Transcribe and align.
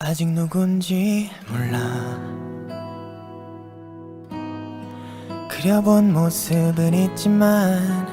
아직 0.00 0.28
누군지 0.28 1.28
몰라. 1.48 1.80
그려본 5.50 6.12
모습은 6.12 6.94
있지만 6.94 8.06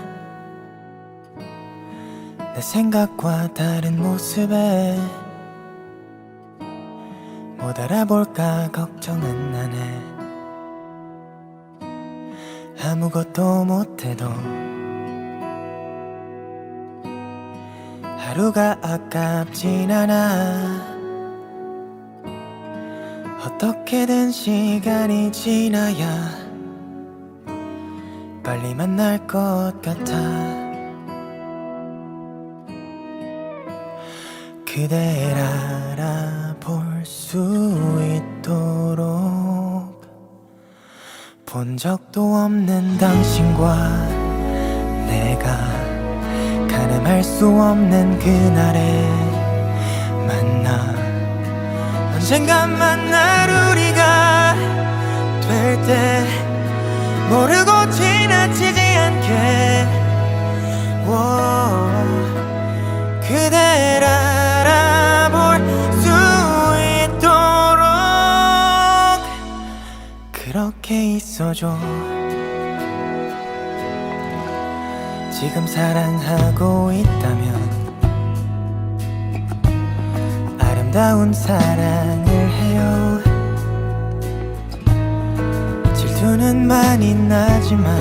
내 2.56 2.60
생각과 2.60 3.54
다른 3.54 4.02
모습에 4.02 4.98
못 7.60 7.80
알아볼까 7.80 8.72
걱정은 8.72 9.52
나네 9.52 10.02
아무것도 12.84 13.64
못해도 13.66 14.26
하루가 18.18 18.76
아깝진 18.82 19.92
않아 19.92 20.95
어떻게든 23.46 24.32
시간이 24.32 25.32
지나야 25.32 26.32
빨리 28.44 28.74
만날 28.74 29.20
것 29.28 29.72
같아? 29.84 30.14
그댈 34.66 35.36
알아볼 35.36 37.06
수 37.06 38.02
있도록 38.42 39.06
본 41.46 41.78
적도 41.78 42.34
없는 42.34 42.98
당신과 42.98 44.08
내가 45.06 45.56
가늠할 46.68 47.24
수 47.24 47.48
없는 47.48 48.18
그날의 48.18 49.08
만나 50.28 51.05
언젠가 52.26 52.66
만날 52.66 53.48
우리가 53.52 54.56
될 55.42 55.80
때 55.86 56.26
모르고 57.30 57.92
지나치지 57.92 58.80
않게 58.82 59.86
워, 61.06 61.88
그댈 63.22 64.04
알아볼 64.04 65.60
수 66.02 66.10
있도록 67.14 67.86
그렇게 70.32 71.18
있어줘. 71.18 71.78
지금 75.32 75.68
사랑하고 75.68 76.92
있다면 76.92 77.85
아름다운 80.96 81.34
사랑을 81.34 82.26
해요. 82.26 83.20
질투는 85.94 86.66
많이 86.66 87.14
나지만 87.14 87.94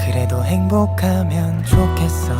그래도 0.00 0.44
행복하면 0.44 1.64
좋겠어. 1.64 2.32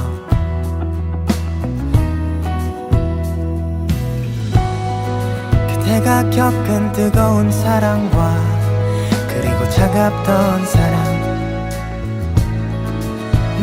그대가 5.66 6.30
겪은 6.30 6.92
뜨거운 6.92 7.50
사랑과 7.50 8.36
그리고 9.26 9.68
차갑던 9.70 10.64
사랑. 10.64 11.18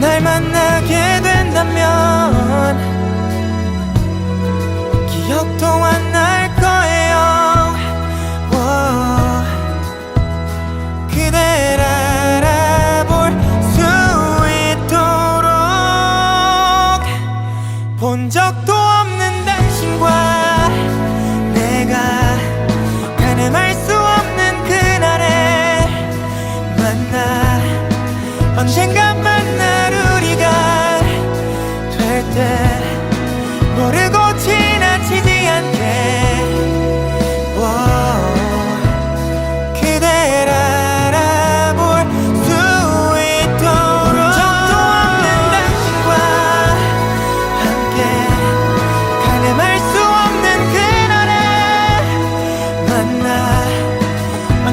날 0.02 0.20
만나게 0.20 1.22
된다면 1.22 2.95
본 18.00 18.30
적도 18.30 18.75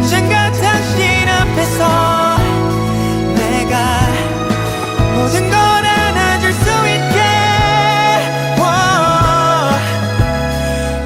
언젠가 0.02 0.50
당신 0.50 1.28
앞에서 1.28 2.36
내가 3.36 4.00
모든 5.14 5.48
걸 5.48 5.56
안아줄 5.56 6.52
수 6.52 6.58
있게. 6.88 7.18
워, 8.58 8.64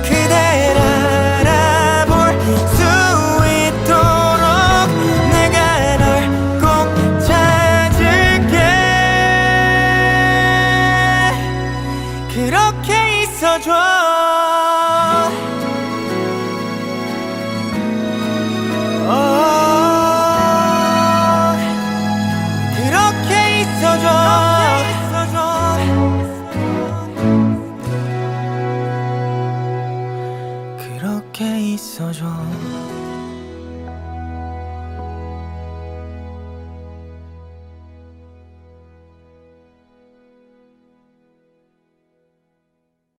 그댈 0.02 0.34
알아볼 0.78 2.40
수 2.72 2.80
있도록 3.52 4.40
내가 5.30 5.56
널 5.98 6.04
꼭 6.58 6.64
찾을게. 7.20 8.56
그렇게 12.32 12.88
있어줘 13.24 14.05
그렇게 31.36 31.74
있어줘 31.74 32.24